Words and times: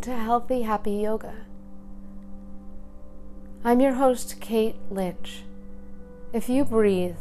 to 0.02 0.14
Healthy 0.14 0.64
Happy 0.64 0.92
Yoga. 0.92 1.34
I'm 3.64 3.80
your 3.80 3.94
host, 3.94 4.42
Kate 4.42 4.76
Lynch. 4.92 5.44
If 6.34 6.50
you 6.50 6.66
breathe, 6.66 7.16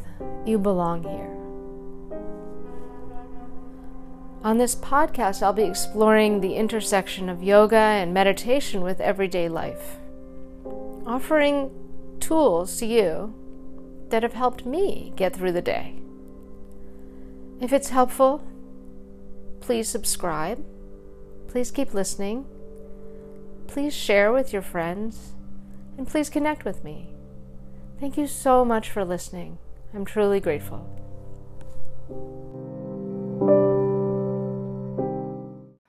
you 0.45 0.59
belong 0.59 1.05
here. 1.05 1.48
On 4.43 4.59
this 4.59 4.75
podcast, 4.77 5.43
I'll 5.43 5.53
be 5.53 5.65
exploring 5.65 6.41
the 6.41 6.55
intersection 6.55 7.29
of 7.29 7.43
yoga 7.43 7.77
and 7.77 8.15
meditation 8.15 8.83
with 8.83 9.01
everyday 9.01 9.49
life, 9.49 9.99
offering 11.07 11.71
tools 12.21 12.77
to 12.79 12.87
you 12.87 13.35
that 14.11 14.23
have 14.23 14.35
helped 14.35 14.65
me 14.65 15.13
get 15.17 15.35
through 15.35 15.53
the 15.53 15.63
day. 15.63 15.97
If 17.61 17.73
it's 17.73 17.91
helpful, 17.91 18.43
please 19.61 19.89
subscribe 19.89 20.65
Please 21.49 21.71
keep 21.71 21.95
listening. 21.95 22.45
Please 23.67 23.95
share 23.95 24.33
with 24.33 24.53
your 24.53 24.63
friends. 24.63 25.33
And 25.97 26.07
please 26.07 26.31
connect 26.31 26.65
with 26.65 26.85
me. 26.85 27.09
Thank 27.99 28.17
you 28.17 28.27
so 28.27 28.65
much 28.65 28.91
for 28.91 29.05
listening. 29.05 29.59
I'm 29.93 30.05
truly 30.05 30.39
grateful. 30.39 31.08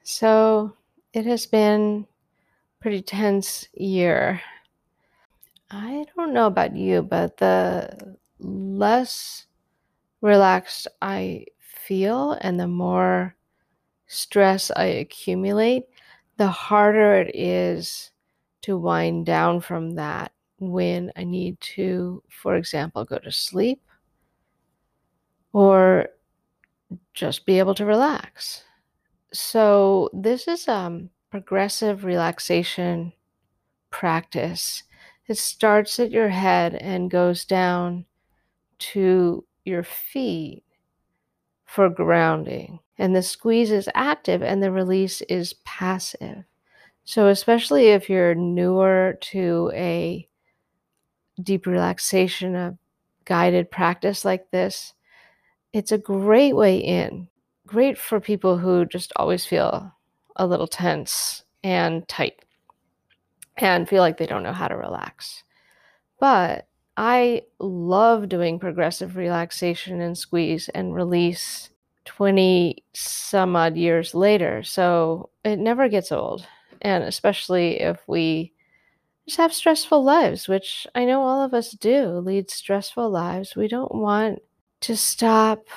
So, 0.10 0.74
it 1.14 1.28
has 1.28 1.46
been 1.46 2.08
pretty 2.82 3.02
tense 3.02 3.68
year. 3.74 4.42
I 5.70 6.06
don't 6.16 6.34
know 6.34 6.48
about 6.48 6.76
you, 6.76 7.04
but 7.04 7.38
the 7.38 8.18
less 8.40 9.46
relaxed 10.22 10.88
I 11.02 11.46
feel 11.60 12.34
and 12.42 12.60
the 12.60 12.68
more 12.68 13.36
stress 14.08 14.72
I 14.72 14.86
accumulate, 14.86 15.86
the 16.38 16.50
harder 16.50 17.16
it 17.16 17.36
is 17.36 18.12
to 18.64 18.78
wind 18.78 19.26
down 19.28 19.62
from 19.62 19.92
that 19.96 20.34
when 20.60 21.12
I 21.16 21.26
need 21.26 21.62
to, 21.78 22.24
for 22.30 22.56
example, 22.56 23.06
go 23.06 23.20
to 23.20 23.32
sleep 23.32 23.82
or 25.54 26.10
just 27.14 27.46
be 27.46 27.60
able 27.60 27.76
to 27.76 27.86
relax. 27.86 28.64
So, 29.34 30.10
this 30.14 30.48
is 30.48 30.68
a 30.68 30.74
um, 30.74 31.10
progressive 31.32 32.04
relaxation 32.04 33.14
practice. 33.92 34.84
It 35.28 35.38
starts 35.38 36.00
at 36.00 36.12
your 36.12 36.30
head 36.30 36.76
and 36.76 37.12
goes 37.12 37.46
down 37.46 38.06
to 38.80 39.46
your 39.66 39.84
feet 39.84 40.64
for 41.66 41.90
grounding 41.90 42.80
and 43.00 43.16
the 43.16 43.24
squeeze 43.24 43.72
is 43.72 43.90
active 43.96 44.44
and 44.44 44.62
the 44.62 44.72
release 44.72 45.22
is 45.22 45.54
passive. 45.64 46.44
So, 47.06 47.28
especially 47.28 47.88
if 47.88 48.10
you're 48.10 48.36
newer 48.36 49.18
to 49.22 49.72
a 49.74 50.28
deep 51.42 51.66
relaxation, 51.66 52.56
a 52.56 52.78
guided 53.26 53.72
practice 53.72 54.26
like 54.26 54.52
this, 54.52 54.94
it's 55.74 55.92
a 55.92 55.98
great 55.98 56.56
way 56.56 56.78
in. 56.78 57.30
Great 57.70 58.00
for 58.00 58.20
people 58.20 58.58
who 58.58 58.84
just 58.84 59.14
always 59.16 59.46
feel 59.46 59.94
a 60.38 60.48
little 60.48 60.66
tense 60.66 61.44
and 61.64 62.08
tight 62.08 62.44
and 63.58 63.88
feel 63.88 64.02
like 64.02 64.18
they 64.18 64.26
don't 64.26 64.42
know 64.42 64.54
how 64.54 64.68
to 64.68 64.76
relax. 64.76 65.44
But 66.20 66.68
I 66.98 67.44
love 67.60 68.28
doing 68.28 68.58
progressive 68.58 69.16
relaxation 69.16 70.02
and 70.02 70.18
squeeze 70.18 70.68
and 70.70 70.96
release 70.96 71.70
20 72.06 72.84
some 72.94 73.56
odd 73.56 73.78
years 73.78 74.16
later. 74.16 74.64
So 74.64 75.30
it 75.46 75.60
never 75.60 75.90
gets 75.90 76.12
old. 76.12 76.48
And 76.82 77.04
especially 77.04 77.82
if 77.82 78.00
we 78.08 78.52
just 79.28 79.38
have 79.38 79.54
stressful 79.54 80.04
lives, 80.04 80.48
which 80.48 80.88
I 80.96 81.06
know 81.06 81.22
all 81.22 81.44
of 81.44 81.54
us 81.54 81.70
do, 81.74 82.14
lead 82.14 82.50
stressful 82.50 83.12
lives. 83.12 83.56
We 83.56 83.68
don't 83.68 83.94
want 83.94 84.40
to 84.82 84.98
stop 84.98 85.68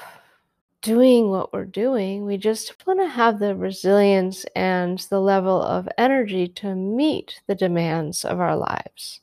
doing 0.82 1.30
what 1.30 1.52
we're 1.52 1.64
doing. 1.64 2.24
We 2.24 2.36
just 2.36 2.86
want 2.86 3.00
to 3.00 3.08
have 3.08 3.38
the 3.38 3.54
resilience 3.56 4.44
and 4.54 4.98
the 4.98 5.20
level 5.20 5.62
of 5.62 5.88
energy 5.96 6.48
to 6.48 6.74
meet 6.74 7.40
the 7.46 7.54
demands 7.54 8.24
of 8.24 8.40
our 8.40 8.56
lives, 8.56 9.20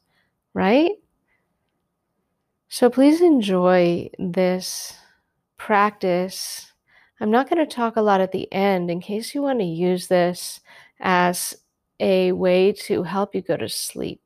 right? 0.53 0.91
So 2.69 2.89
please 2.89 3.21
enjoy 3.21 4.09
this 4.17 4.95
practice 5.57 6.69
I'm 7.21 7.31
not 7.31 7.49
going 7.49 7.65
to 7.65 7.75
talk 7.75 7.97
a 7.97 8.01
lot 8.01 8.21
at 8.21 8.31
the 8.31 8.51
end 8.51 8.89
in 8.89 9.01
case 9.01 9.35
you 9.35 9.41
want 9.41 9.59
to 9.59 9.65
use 9.65 10.07
this 10.07 10.61
as 10.99 11.55
a 11.99 12.31
way 12.31 12.71
to 12.71 13.03
help 13.03 13.35
you 13.35 13.41
go 13.41 13.57
to 13.57 13.67
sleep. 13.67 14.21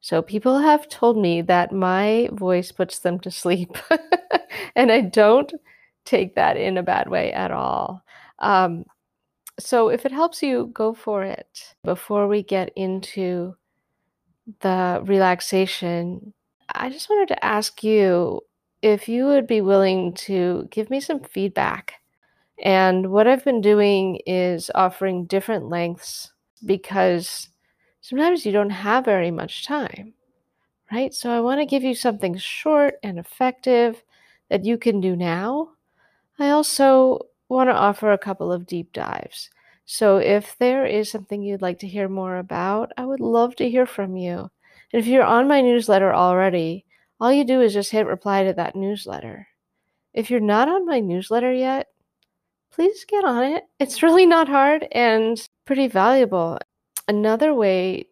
So, 0.00 0.22
people 0.22 0.58
have 0.58 0.88
told 0.88 1.16
me 1.16 1.42
that 1.42 1.72
my 1.72 2.28
voice 2.32 2.70
puts 2.70 3.00
them 3.00 3.18
to 3.20 3.30
sleep, 3.30 3.76
and 4.76 4.92
I 4.92 5.00
don't 5.00 5.52
take 6.06 6.34
that 6.36 6.56
in 6.56 6.78
a 6.78 6.82
bad 6.82 7.08
way 7.10 7.32
at 7.32 7.50
all. 7.50 8.02
Um, 8.38 8.84
so, 9.58 9.88
if 9.88 10.06
it 10.06 10.12
helps 10.12 10.42
you, 10.42 10.70
go 10.74 10.94
for 10.94 11.22
it. 11.22 11.74
Before 11.84 12.28
we 12.28 12.42
get 12.42 12.72
into 12.76 13.56
the 14.60 15.00
relaxation, 15.04 16.32
I 16.74 16.90
just 16.90 17.08
wanted 17.08 17.28
to 17.28 17.44
ask 17.44 17.82
you 17.82 18.42
if 18.82 19.08
you 19.08 19.26
would 19.26 19.46
be 19.46 19.60
willing 19.60 20.14
to 20.14 20.68
give 20.70 20.90
me 20.90 21.00
some 21.00 21.20
feedback. 21.20 21.94
And 22.62 23.10
what 23.10 23.26
I've 23.26 23.44
been 23.44 23.60
doing 23.60 24.20
is 24.26 24.70
offering 24.74 25.26
different 25.26 25.68
lengths 25.68 26.32
because 26.64 27.48
sometimes 28.00 28.46
you 28.46 28.52
don't 28.52 28.70
have 28.70 29.04
very 29.04 29.30
much 29.30 29.66
time, 29.66 30.14
right? 30.92 31.12
So 31.14 31.30
I 31.30 31.40
want 31.40 31.60
to 31.60 31.66
give 31.66 31.82
you 31.82 31.94
something 31.94 32.36
short 32.38 32.94
and 33.02 33.18
effective 33.18 34.02
that 34.50 34.64
you 34.64 34.78
can 34.78 35.00
do 35.00 35.16
now. 35.16 35.70
I 36.38 36.50
also 36.50 37.20
want 37.48 37.70
to 37.70 37.74
offer 37.74 38.12
a 38.12 38.18
couple 38.18 38.52
of 38.52 38.66
deep 38.66 38.92
dives. 38.92 39.50
So 39.84 40.16
if 40.18 40.56
there 40.58 40.84
is 40.84 41.10
something 41.10 41.42
you'd 41.42 41.62
like 41.62 41.78
to 41.80 41.86
hear 41.86 42.08
more 42.08 42.38
about, 42.38 42.92
I 42.96 43.04
would 43.04 43.20
love 43.20 43.54
to 43.56 43.70
hear 43.70 43.86
from 43.86 44.16
you. 44.16 44.50
And 44.92 45.00
if 45.00 45.06
you're 45.06 45.24
on 45.24 45.48
my 45.48 45.60
newsletter 45.60 46.12
already, 46.12 46.84
all 47.20 47.32
you 47.32 47.44
do 47.44 47.60
is 47.60 47.72
just 47.72 47.92
hit 47.92 48.06
reply 48.06 48.44
to 48.44 48.52
that 48.54 48.76
newsletter. 48.76 49.48
If 50.12 50.30
you're 50.30 50.40
not 50.40 50.68
on 50.68 50.86
my 50.86 51.00
newsletter 51.00 51.52
yet, 51.52 51.88
please 52.72 53.04
get 53.04 53.24
on 53.24 53.44
it. 53.44 53.64
It's 53.78 54.02
really 54.02 54.26
not 54.26 54.48
hard 54.48 54.88
and 54.92 55.40
pretty 55.64 55.88
valuable. 55.88 56.58
Another 57.08 57.54
way 57.54 58.08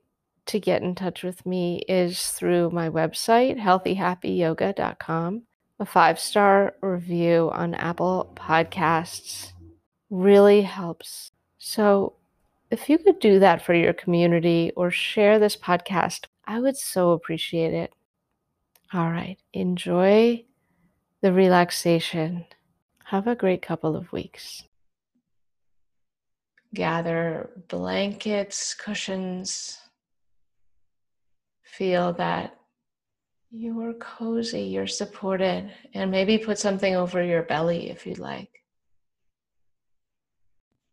to 0.47 0.61
get 0.61 0.83
in 0.83 0.95
touch 0.95 1.23
with 1.23 1.45
me 1.45 1.83
is 1.89 2.31
through 2.31 2.71
my 2.71 2.89
website, 2.89 3.59
healthyhappyyoga.com. 3.59 5.43
A 5.81 5.87
five 5.87 6.21
star 6.21 6.75
review 6.81 7.51
on 7.53 7.75
Apple 7.75 8.33
Podcasts 8.37 9.53
really 10.09 10.63
helps. 10.63 11.33
So, 11.59 12.15
if 12.71 12.89
you 12.89 12.99
could 12.99 13.19
do 13.19 13.41
that 13.41 13.63
for 13.63 13.75
your 13.75 13.93
community 13.93 14.73
or 14.77 14.91
share 14.91 15.39
this 15.39 15.57
podcast, 15.57 16.27
I 16.45 16.61
would 16.61 16.77
so 16.77 17.11
appreciate 17.11 17.75
it. 17.75 17.93
All 18.93 19.11
right, 19.11 19.39
enjoy 19.53 20.45
the 21.21 21.33
relaxation. 21.33 22.45
Have 23.07 23.27
a 23.27 23.35
great 23.35 23.63
couple 23.63 23.97
of 23.97 24.13
weeks. 24.13 24.63
Gather 26.73 27.51
blankets, 27.69 28.75
cushions. 28.75 29.79
Feel 31.63 32.13
that 32.15 32.57
you 33.57 33.81
are 33.83 33.93
cozy, 33.95 34.63
you're 34.63 34.89
supported, 34.89 35.71
and 35.95 36.11
maybe 36.11 36.39
put 36.39 36.59
something 36.59 36.97
over 36.97 37.23
your 37.23 37.45
belly 37.45 37.89
if 37.89 38.05
you'd 38.05 38.19
like. 38.19 38.51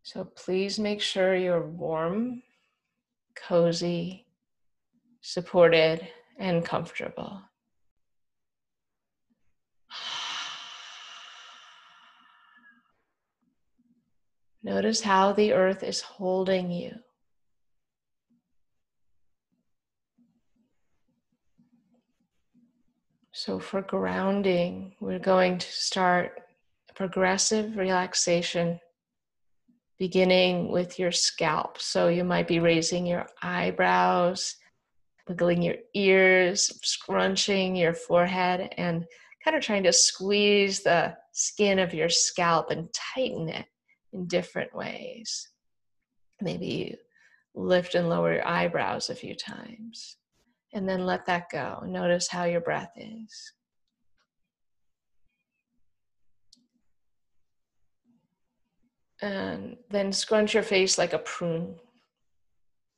So 0.03 0.25
please 0.25 0.77
make 0.77 1.01
sure 1.01 1.35
you're 1.35 1.65
warm, 1.65 2.43
cozy, 3.35 4.27
supported, 5.21 6.07
and 6.37 6.63
comfortable. 6.63 7.41
Notice 14.63 15.01
how 15.01 15.33
the 15.33 15.53
earth 15.53 15.81
is 15.81 16.01
holding 16.01 16.69
you. 16.69 16.93
So, 23.43 23.57
for 23.57 23.81
grounding, 23.81 24.93
we're 24.99 25.17
going 25.17 25.57
to 25.57 25.67
start 25.67 26.41
progressive 26.93 27.75
relaxation 27.75 28.79
beginning 29.97 30.71
with 30.71 30.99
your 30.99 31.11
scalp. 31.11 31.81
So 31.81 32.07
you 32.07 32.23
might 32.23 32.47
be 32.47 32.59
raising 32.59 33.07
your 33.07 33.25
eyebrows, 33.41 34.57
wiggling 35.27 35.63
your 35.63 35.77
ears, 35.95 36.71
scrunching 36.83 37.75
your 37.75 37.95
forehead, 37.95 38.75
and 38.77 39.05
kind 39.43 39.57
of 39.57 39.63
trying 39.63 39.85
to 39.85 39.91
squeeze 39.91 40.83
the 40.83 41.17
skin 41.31 41.79
of 41.79 41.95
your 41.95 42.09
scalp 42.09 42.69
and 42.69 42.93
tighten 42.93 43.49
it 43.49 43.65
in 44.13 44.27
different 44.27 44.75
ways. 44.75 45.49
Maybe 46.41 46.67
you 46.67 46.97
lift 47.55 47.95
and 47.95 48.07
lower 48.07 48.35
your 48.35 48.47
eyebrows 48.47 49.09
a 49.09 49.15
few 49.15 49.33
times 49.33 50.17
and 50.73 50.87
then 50.87 51.05
let 51.05 51.25
that 51.25 51.49
go. 51.49 51.83
Notice 51.85 52.27
how 52.27 52.45
your 52.45 52.61
breath 52.61 52.91
is. 52.95 53.53
And 59.21 59.77
then 59.89 60.11
scrunch 60.11 60.53
your 60.53 60.63
face 60.63 60.97
like 60.97 61.13
a 61.13 61.19
prune. 61.19 61.75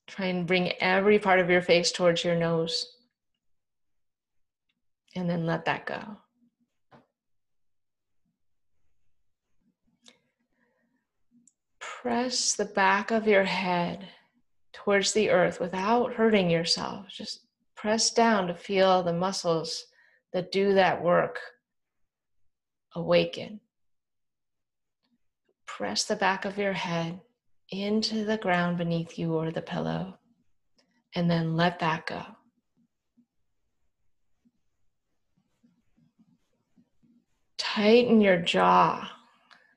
Try 0.08 0.28
and 0.28 0.48
bring 0.48 0.72
every 0.74 1.20
part 1.20 1.40
of 1.40 1.50
your 1.50 1.62
face 1.62 1.92
towards 1.92 2.24
your 2.24 2.36
nose. 2.36 2.96
And 5.16 5.30
then 5.30 5.46
let 5.46 5.66
that 5.66 5.86
go. 5.86 6.18
Press 11.80 12.54
the 12.56 12.66
back 12.66 13.12
of 13.12 13.28
your 13.28 13.44
head 13.44 14.08
towards 14.74 15.14
the 15.14 15.30
earth 15.30 15.60
without 15.60 16.14
hurting 16.14 16.50
yourself. 16.50 17.08
Just 17.10 17.42
press 17.83 18.12
down 18.12 18.47
to 18.47 18.56
feel 18.56 19.03
the 19.03 19.12
muscles 19.12 19.88
that 20.31 20.53
do 20.53 20.74
that 20.74 21.03
work 21.03 21.38
awaken. 22.95 23.59
Press 25.65 26.06
the 26.06 26.15
back 26.15 26.45
of 26.45 26.57
your 26.57 26.71
head 26.71 27.19
into 27.71 28.24
the 28.24 28.38
ground 28.38 28.77
beneath 28.77 29.19
you 29.19 29.33
or 29.33 29.51
the 29.51 29.62
pillow, 29.62 30.18
and 31.13 31.30
then 31.30 31.57
let 31.57 31.80
that 31.80 32.06
go. 32.06 32.24
Tighten 37.57 38.21
your 38.21 38.38
jaw, 38.38 39.12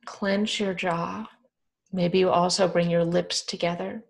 clench 0.05 0.61
your 0.61 0.75
jaw. 0.75 1.29
Maybe 1.93 2.19
you 2.19 2.31
also 2.31 2.69
bring 2.69 2.89
your 2.89 3.05
lips 3.05 3.43
together. 3.43 4.05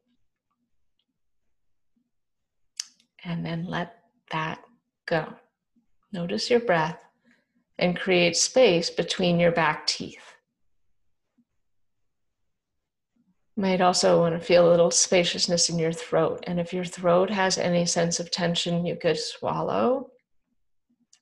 And 3.27 3.45
then 3.45 3.67
let 3.67 3.99
that 4.31 4.61
go. 5.05 5.35
Notice 6.13 6.49
your 6.49 6.61
breath 6.61 6.99
and 7.79 7.99
create 7.99 8.37
space 8.37 8.89
between 8.89 9.39
your 9.39 9.53
back 9.53 9.87
teeth. 9.87 10.27
might 13.57 13.81
also 13.81 14.21
want 14.21 14.39
to 14.39 14.47
feel 14.47 14.69
a 14.69 14.71
little 14.71 14.91
spaciousness 14.91 15.71
in 15.71 15.79
your 15.79 15.93
throat. 15.93 16.45
And 16.47 16.61
if 16.61 16.73
your 16.73 16.85
throat 16.85 17.31
has 17.31 17.57
any 17.57 17.87
sense 17.87 18.21
of 18.21 18.31
tension, 18.31 18.85
you 18.85 18.97
could 18.97 19.19
swallow, 19.19 20.11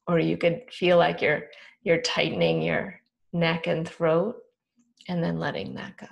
or 0.07 0.19
you 0.19 0.37
could 0.37 0.63
feel 0.71 0.99
like 0.99 1.23
you're 1.23 1.45
you're 1.85 2.01
tightening 2.01 2.63
your 2.63 3.01
neck 3.33 3.67
and 3.67 3.87
throat, 3.87 4.37
and 5.09 5.23
then 5.23 5.39
letting 5.39 5.75
that 5.75 5.97
go. 5.97 6.07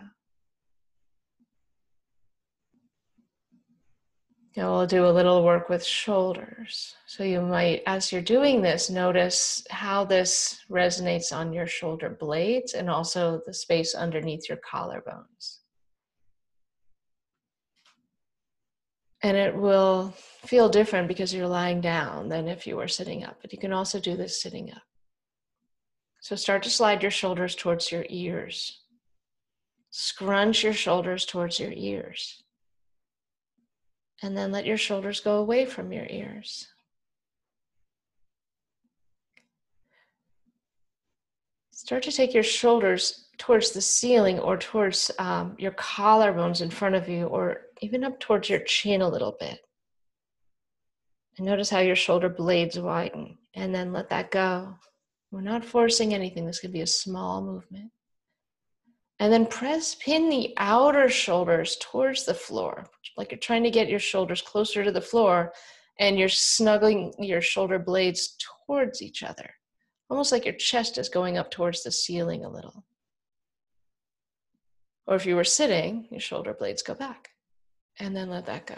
We'll 4.57 4.87
do 4.87 5.07
a 5.07 5.11
little 5.11 5.45
work 5.45 5.71
with 5.71 5.83
shoulders. 5.85 6.95
So 7.07 7.25
you 7.25 7.41
might, 7.41 7.83
as 7.87 8.13
you're 8.13 8.21
doing 8.21 8.61
this, 8.61 8.91
notice 8.91 9.65
how 9.71 10.05
this 10.05 10.61
resonates 10.71 11.35
on 11.35 11.53
your 11.53 11.67
shoulder 11.67 12.11
blades 12.11 12.75
and 12.75 12.91
also 12.91 13.41
the 13.47 13.55
space 13.55 13.95
underneath 13.95 14.49
your 14.49 14.59
collarbones. 14.59 15.61
And 19.23 19.37
it 19.37 19.57
will 19.57 20.13
feel 20.45 20.69
different 20.69 21.09
because 21.09 21.33
you're 21.33 21.49
lying 21.49 21.81
down 21.81 22.29
than 22.29 22.49
if 22.49 22.67
you 22.67 22.77
were 22.77 22.89
sitting 22.89 23.25
up. 23.25 23.39
But 23.41 23.53
you 23.53 23.59
can 23.59 23.73
also 23.73 24.01
do 24.01 24.17
this 24.17 24.43
sitting 24.43 24.71
up. 24.71 24.83
So 26.21 26.37
start 26.37 26.63
to 26.65 26.71
slide 26.71 27.03
your 27.03 27.11
shoulders 27.11 27.55
towards 27.55 27.91
your 27.91 28.05
ears. 28.11 28.81
Scrunch 29.91 30.63
your 30.63 30.73
shoulders 30.73 31.25
towards 31.25 31.59
your 31.59 31.73
ears. 31.73 32.43
And 34.23 34.37
then 34.37 34.53
let 34.53 34.67
your 34.67 34.77
shoulders 34.77 35.21
go 35.21 35.37
away 35.37 35.67
from 35.67 35.93
your 35.93 36.07
ears. 36.09 36.69
Start 41.73 42.05
to 42.05 42.13
take 42.13 42.33
your 42.33 42.45
shoulders 42.45 43.27
towards 43.39 43.73
the 43.73 43.81
ceiling 43.81 44.39
or 44.39 44.57
towards 44.57 45.11
um, 45.19 45.57
your 45.59 45.73
collarbones 45.73 46.63
in 46.63 46.71
front 46.71 46.95
of 46.95 47.09
you 47.09 47.27
or 47.27 47.63
even 47.81 48.05
up 48.05 48.21
towards 48.21 48.49
your 48.49 48.61
chin 48.61 49.03
a 49.03 49.09
little 49.09 49.37
bit. 49.41 49.59
And 51.37 51.47
notice 51.47 51.69
how 51.69 51.81
your 51.81 51.97
shoulder 51.97 52.29
blades 52.29 52.79
widen 52.79 53.39
and 53.55 53.75
then 53.75 53.93
let 53.93 54.11
that 54.11 54.31
go. 54.31 54.77
We're 55.33 55.41
not 55.41 55.65
forcing 55.65 56.15
anything. 56.15 56.47
This 56.47 56.61
could 56.61 56.73
be 56.73 56.83
a 56.83 56.87
small 56.87 57.43
movement. 57.43 57.91
And 59.21 59.33
then 59.33 59.47
press 59.47 59.95
pin 59.95 60.29
the 60.29 60.53
outer 60.57 61.09
shoulders 61.09 61.77
towards 61.81 62.25
the 62.25 62.35
floor, 62.35 62.87
like 63.17 63.31
you're 63.31 63.39
trying 63.39 63.63
to 63.63 63.71
get 63.71 63.89
your 63.89 64.01
shoulders 64.01 64.43
closer 64.43 64.83
to 64.83 64.91
the 64.91 65.01
floor 65.01 65.53
and 65.99 66.19
you're 66.19 66.29
snuggling 66.29 67.13
your 67.19 67.41
shoulder 67.41 67.79
blades 67.79 68.37
towards 68.67 69.03
each 69.03 69.23
other, 69.23 69.51
almost 70.11 70.33
like 70.33 70.45
your 70.45 70.55
chest 70.55 70.99
is 70.99 71.09
going 71.09 71.39
up 71.39 71.51
towards 71.51 71.83
the 71.83 71.93
ceiling 71.93 72.45
a 72.45 72.49
little. 72.49 72.85
Or 75.07 75.15
if 75.15 75.27
you 75.27 75.37
were 75.37 75.45
sitting, 75.45 76.09
your 76.11 76.21
shoulder 76.21 76.55
blades 76.55 76.83
go 76.83 76.95
back 76.95 77.31
and 77.99 78.17
then 78.17 78.31
let 78.31 78.47
that 78.47 78.67
go. 78.67 78.77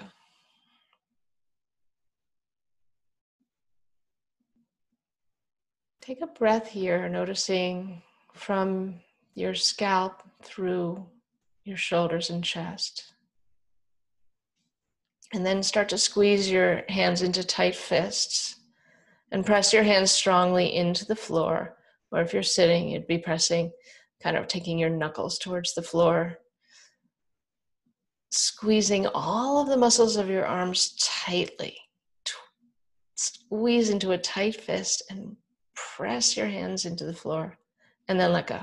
Take 6.00 6.20
a 6.20 6.26
breath 6.26 6.68
here, 6.68 7.08
noticing 7.08 8.02
from 8.34 9.00
your 9.34 9.54
scalp 9.54 10.22
through 10.42 11.06
your 11.64 11.76
shoulders 11.76 12.30
and 12.30 12.44
chest. 12.44 13.12
And 15.32 15.44
then 15.44 15.62
start 15.62 15.88
to 15.88 15.98
squeeze 15.98 16.50
your 16.50 16.82
hands 16.88 17.22
into 17.22 17.44
tight 17.44 17.74
fists 17.74 18.56
and 19.32 19.44
press 19.44 19.72
your 19.72 19.82
hands 19.82 20.10
strongly 20.10 20.74
into 20.74 21.04
the 21.04 21.16
floor. 21.16 21.76
Or 22.12 22.20
if 22.20 22.32
you're 22.32 22.42
sitting, 22.42 22.88
you'd 22.88 23.08
be 23.08 23.18
pressing, 23.18 23.72
kind 24.22 24.36
of 24.36 24.46
taking 24.46 24.78
your 24.78 24.90
knuckles 24.90 25.38
towards 25.38 25.74
the 25.74 25.82
floor 25.82 26.38
squeezing 28.34 29.06
all 29.08 29.60
of 29.60 29.68
the 29.68 29.76
muscles 29.76 30.16
of 30.16 30.28
your 30.28 30.44
arms 30.44 30.96
tightly. 31.00 31.76
Squeeze 33.14 33.90
into 33.90 34.10
a 34.10 34.18
tight 34.18 34.60
fist 34.60 35.02
and 35.08 35.36
press 35.74 36.36
your 36.36 36.46
hands 36.46 36.84
into 36.84 37.04
the 37.04 37.14
floor 37.14 37.56
and 38.08 38.18
then 38.18 38.32
let 38.32 38.48
go. 38.48 38.60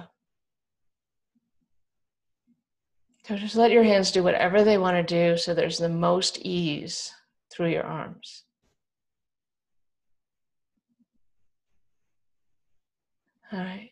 So 3.32 3.38
just 3.38 3.56
let 3.56 3.72
your 3.72 3.84
hands 3.84 4.12
do 4.12 4.24
whatever 4.24 4.62
they 4.62 4.78
want 4.78 4.98
to 4.98 5.04
do 5.04 5.38
so 5.38 5.54
there's 5.54 5.78
the 5.78 5.88
most 5.88 6.40
ease 6.40 7.14
through 7.50 7.70
your 7.70 7.86
arms. 7.86 8.44
All 13.54 13.60
right. 13.60 13.92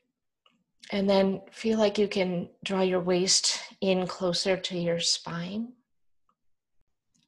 And 0.91 1.10
then 1.10 1.39
feel 1.53 1.79
like 1.79 1.98
you 1.98 2.10
can 2.10 2.50
draw 2.65 2.81
your 2.81 3.00
waist 3.00 3.62
in 3.79 4.08
closer 4.08 4.58
to 4.58 4.77
your 4.77 5.00
spine. 5.00 5.72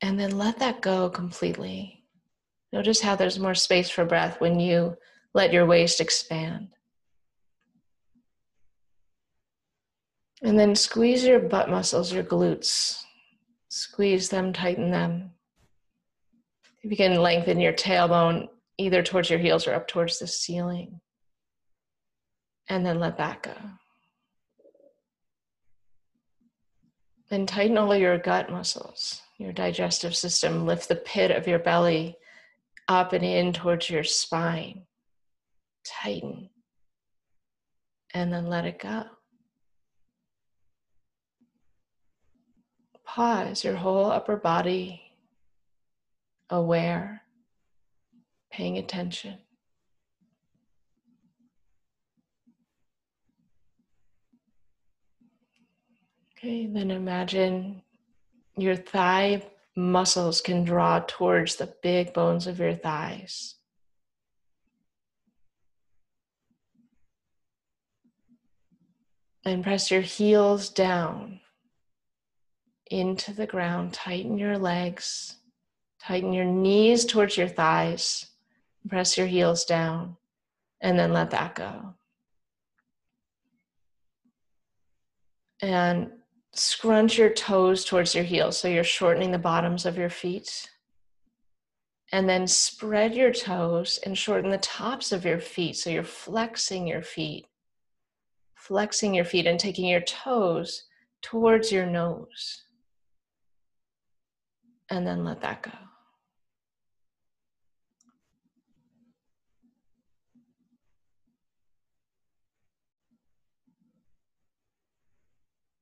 And 0.01 0.19
then 0.19 0.37
let 0.37 0.59
that 0.59 0.81
go 0.81 1.09
completely. 1.09 2.03
Notice 2.73 2.99
how 2.99 3.15
there's 3.15 3.39
more 3.39 3.55
space 3.55 3.89
for 3.89 4.03
breath 4.03 4.41
when 4.41 4.59
you 4.59 4.97
let 5.33 5.53
your 5.53 5.65
waist 5.65 6.01
expand. 6.01 6.75
And 10.43 10.57
then 10.57 10.75
squeeze 10.75 11.23
your 11.23 11.39
butt 11.39 11.69
muscles, 11.69 12.11
your 12.11 12.23
glutes. 12.23 13.03
Squeeze 13.69 14.29
them, 14.29 14.53
tighten 14.53 14.91
them. 14.91 15.31
You 16.83 16.97
can 16.97 17.21
lengthen 17.21 17.59
your 17.59 17.73
tailbone 17.73 18.49
either 18.77 19.03
towards 19.03 19.29
your 19.29 19.39
heels 19.39 19.67
or 19.67 19.73
up 19.73 19.87
towards 19.87 20.17
the 20.17 20.27
ceiling 20.27 20.99
and 22.71 22.85
then 22.85 23.01
let 23.01 23.17
that 23.17 23.43
go. 23.43 23.53
Then 27.29 27.45
tighten 27.45 27.77
all 27.77 27.93
your 27.93 28.17
gut 28.17 28.49
muscles, 28.49 29.21
your 29.37 29.51
digestive 29.51 30.15
system. 30.15 30.65
Lift 30.65 30.87
the 30.87 30.95
pit 30.95 31.31
of 31.31 31.47
your 31.47 31.59
belly 31.59 32.15
up 32.87 33.11
and 33.11 33.25
in 33.25 33.51
towards 33.51 33.89
your 33.89 34.05
spine. 34.05 34.83
Tighten. 35.85 36.49
And 38.13 38.31
then 38.31 38.47
let 38.47 38.65
it 38.65 38.79
go. 38.79 39.03
Pause 43.13 43.65
your 43.65 43.75
whole 43.75 44.09
upper 44.09 44.37
body 44.37 45.01
aware, 46.49 47.23
paying 48.49 48.77
attention. 48.77 49.37
Okay, 56.37 56.67
then 56.67 56.89
imagine 56.89 57.81
your 58.55 58.77
thigh 58.77 59.43
muscles 59.75 60.39
can 60.39 60.63
draw 60.63 61.03
towards 61.05 61.57
the 61.57 61.67
big 61.83 62.13
bones 62.13 62.47
of 62.47 62.59
your 62.59 62.75
thighs. 62.75 63.55
And 69.43 69.65
press 69.65 69.91
your 69.91 69.99
heels 69.99 70.69
down 70.69 71.41
into 72.91 73.33
the 73.33 73.47
ground. 73.47 73.93
Tighten 73.93 74.37
your 74.37 74.57
legs. 74.57 75.37
Tighten 75.99 76.33
your 76.33 76.45
knees 76.45 77.05
towards 77.05 77.37
your 77.37 77.47
thighs. 77.47 78.27
Press 78.87 79.17
your 79.17 79.27
heels 79.27 79.65
down. 79.65 80.17
And 80.81 80.97
then 80.99 81.13
let 81.13 81.31
that 81.31 81.55
go. 81.55 81.93
And 85.61 86.11
scrunch 86.53 87.17
your 87.17 87.29
toes 87.29 87.85
towards 87.85 88.13
your 88.13 88.23
heels. 88.23 88.57
So 88.57 88.67
you're 88.67 88.83
shortening 88.83 89.31
the 89.31 89.37
bottoms 89.37 89.85
of 89.85 89.97
your 89.97 90.09
feet. 90.09 90.69
And 92.11 92.27
then 92.27 92.45
spread 92.45 93.15
your 93.15 93.31
toes 93.31 93.99
and 94.05 94.17
shorten 94.17 94.49
the 94.49 94.57
tops 94.57 95.13
of 95.13 95.23
your 95.23 95.39
feet. 95.39 95.77
So 95.77 95.89
you're 95.89 96.03
flexing 96.03 96.87
your 96.87 97.03
feet, 97.03 97.45
flexing 98.55 99.13
your 99.13 99.23
feet 99.23 99.47
and 99.47 99.57
taking 99.57 99.85
your 99.85 100.01
toes 100.01 100.85
towards 101.21 101.71
your 101.71 101.85
nose. 101.85 102.63
And 104.91 105.07
then 105.07 105.25
let 105.25 105.41
that 105.41 105.63
go. 105.63 105.71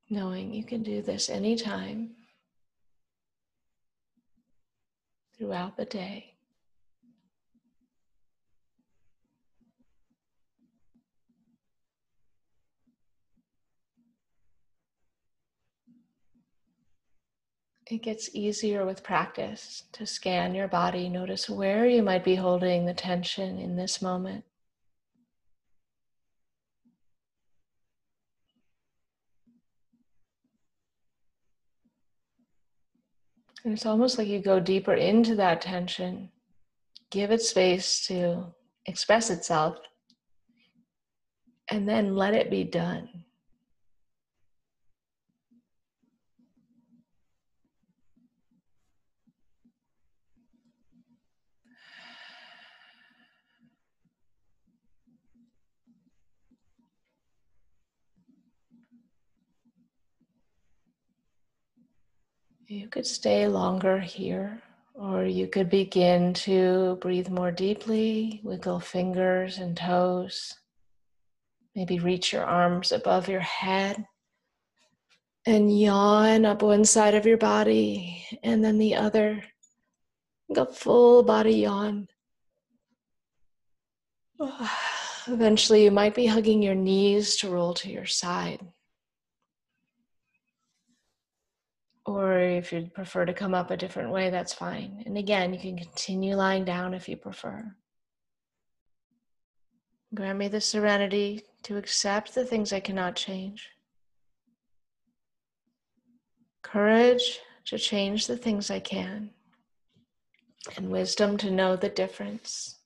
knowing 0.10 0.54
you 0.54 0.64
can 0.64 0.82
do 0.82 1.02
this 1.02 1.30
anytime 1.30 2.10
throughout 5.38 5.78
the 5.78 5.86
day. 5.86 6.29
It 17.90 18.04
gets 18.04 18.30
easier 18.36 18.86
with 18.86 19.02
practice 19.04 19.84
to 19.94 20.06
scan 20.06 20.54
your 20.54 20.68
body, 20.68 21.10
notice 21.10 21.50
where 21.50 21.88
you 21.88 22.04
might 22.04 22.24
be 22.24 22.36
holding 22.36 22.86
the 22.86 22.94
tension 22.94 23.58
in 23.58 23.76
this 23.76 24.00
moment. 24.00 24.46
And 33.64 33.74
it's 33.74 33.88
almost 33.88 34.20
like 34.20 34.28
you 34.28 34.40
go 34.40 34.60
deeper 34.60 34.94
into 34.94 35.36
that 35.36 35.62
tension, 35.62 36.30
give 37.10 37.32
it 37.32 37.42
space 37.42 38.06
to 38.06 38.54
express 38.86 39.32
itself, 39.32 39.78
and 41.70 41.90
then 41.90 42.16
let 42.16 42.36
it 42.36 42.52
be 42.52 42.64
done. 42.64 43.26
You 62.72 62.88
could 62.88 63.08
stay 63.08 63.48
longer 63.48 63.98
here, 63.98 64.62
or 64.94 65.26
you 65.26 65.48
could 65.48 65.72
begin 65.72 66.36
to 66.46 67.00
breathe 67.02 67.28
more 67.28 67.50
deeply, 67.50 68.42
wiggle 68.44 68.80
fingers 68.80 69.58
and 69.58 69.76
toes. 69.76 70.54
Maybe 71.76 71.98
reach 71.98 72.32
your 72.32 72.44
arms 72.44 72.92
above 72.92 73.28
your 73.28 73.40
head 73.40 74.06
and 75.48 75.80
yawn 75.80 76.46
up 76.46 76.62
one 76.62 76.86
side 76.86 77.16
of 77.16 77.26
your 77.26 77.38
body 77.38 78.24
and 78.44 78.64
then 78.64 78.78
the 78.78 78.94
other. 78.94 79.44
Go 80.54 80.66
full 80.66 81.24
body 81.24 81.62
yawn. 81.62 82.08
Eventually, 85.28 85.86
you 85.86 85.90
might 85.90 86.14
be 86.14 86.28
hugging 86.28 86.62
your 86.62 86.76
knees 86.76 87.36
to 87.38 87.50
roll 87.50 87.74
to 87.74 87.90
your 87.90 88.06
side. 88.06 88.62
Or 92.10 92.40
if 92.40 92.74
you'd 92.74 92.96
prefer 92.96 93.24
to 93.24 93.36
come 93.36 93.54
up 93.54 93.70
a 93.70 93.78
different 93.78 94.10
way, 94.10 94.32
that's 94.32 94.52
fine. 94.52 95.04
And 95.06 95.16
again, 95.16 95.54
you 95.54 95.60
can 95.60 95.78
continue 95.78 96.36
lying 96.36 96.66
down 96.66 96.96
if 96.96 97.08
you 97.08 97.16
prefer. 97.16 97.76
Grant 100.16 100.40
me 100.40 100.48
the 100.48 100.60
serenity 100.60 101.44
to 101.62 101.78
accept 101.78 102.34
the 102.34 102.44
things 102.44 102.74
I 102.74 102.80
cannot 102.80 103.16
change, 103.16 103.70
courage 106.64 107.42
to 107.66 107.78
change 107.78 108.26
the 108.26 108.38
things 108.38 108.72
I 108.72 108.80
can, 108.80 109.30
and 110.78 110.90
wisdom 110.90 111.38
to 111.38 111.52
know 111.52 111.76
the 111.76 111.90
difference. 111.90 112.79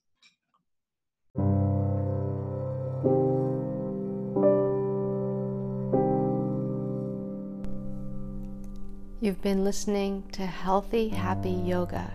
You've 9.24 9.40
been 9.40 9.64
listening 9.64 10.24
to 10.32 10.44
Healthy 10.44 11.08
Happy 11.08 11.48
Yoga. 11.48 12.12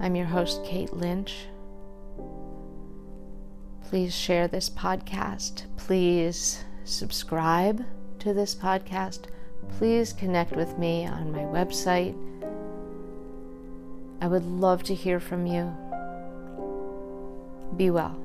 I'm 0.00 0.16
your 0.16 0.24
host, 0.24 0.64
Kate 0.64 0.94
Lynch. 0.94 1.44
Please 3.84 4.14
share 4.14 4.48
this 4.48 4.70
podcast. 4.70 5.64
Please 5.76 6.64
subscribe 6.84 7.84
to 8.20 8.32
this 8.32 8.54
podcast. 8.54 9.26
Please 9.76 10.14
connect 10.14 10.52
with 10.52 10.78
me 10.78 11.04
on 11.04 11.30
my 11.30 11.40
website. 11.40 12.16
I 14.22 14.28
would 14.28 14.46
love 14.46 14.82
to 14.84 14.94
hear 14.94 15.20
from 15.20 15.46
you. 15.46 15.70
Be 17.76 17.90
well. 17.90 18.21